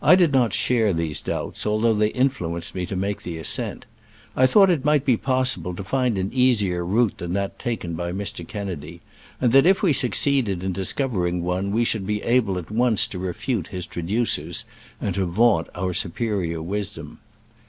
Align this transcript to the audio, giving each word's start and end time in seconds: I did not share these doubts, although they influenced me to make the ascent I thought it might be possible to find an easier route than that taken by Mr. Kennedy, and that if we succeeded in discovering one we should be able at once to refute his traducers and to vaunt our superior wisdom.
I 0.03 0.15
did 0.15 0.33
not 0.33 0.51
share 0.51 0.93
these 0.93 1.21
doubts, 1.21 1.63
although 1.63 1.93
they 1.93 2.07
influenced 2.07 2.73
me 2.73 2.87
to 2.87 2.95
make 2.95 3.21
the 3.21 3.37
ascent 3.37 3.85
I 4.35 4.47
thought 4.47 4.71
it 4.71 4.83
might 4.83 5.05
be 5.05 5.15
possible 5.15 5.75
to 5.75 5.83
find 5.83 6.17
an 6.17 6.31
easier 6.33 6.83
route 6.83 7.19
than 7.19 7.33
that 7.33 7.59
taken 7.59 7.93
by 7.93 8.11
Mr. 8.11 8.47
Kennedy, 8.47 9.01
and 9.39 9.51
that 9.51 9.67
if 9.67 9.83
we 9.83 9.93
succeeded 9.93 10.63
in 10.63 10.73
discovering 10.73 11.43
one 11.43 11.69
we 11.71 11.83
should 11.83 12.07
be 12.07 12.23
able 12.23 12.57
at 12.57 12.71
once 12.71 13.05
to 13.09 13.19
refute 13.19 13.67
his 13.67 13.85
traducers 13.85 14.65
and 14.99 15.13
to 15.13 15.25
vaunt 15.27 15.67
our 15.75 15.93
superior 15.93 16.63
wisdom. 16.63 17.19